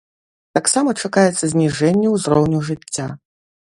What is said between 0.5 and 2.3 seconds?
Таксама чакаецца зніжэнне